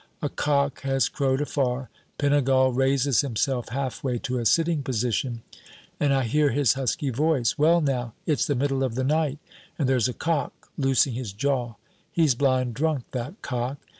A 0.19 0.29
cock 0.29 0.81
has 0.81 1.07
crowed 1.07 1.41
afar. 1.41 1.91
Pinegal 2.17 2.71
raises 2.73 3.21
himself 3.21 3.69
halfway 3.69 4.17
to 4.17 4.39
a 4.39 4.47
sitting 4.47 4.81
position, 4.81 5.43
and 5.99 6.11
I 6.11 6.23
hear 6.23 6.49
his 6.49 6.73
husky 6.73 7.11
voice: 7.11 7.55
"Well 7.59 7.81
now, 7.81 8.15
it's 8.25 8.47
the 8.47 8.55
middle 8.55 8.83
of 8.83 8.95
the 8.95 9.03
night, 9.03 9.37
and 9.77 9.87
there's 9.87 10.07
a 10.07 10.13
cock 10.13 10.71
loosing 10.75 11.13
his 11.13 11.33
jaw. 11.33 11.75
He's 12.11 12.33
blind 12.33 12.73
drunk, 12.73 13.11
that 13.11 13.43
cock." 13.43 13.77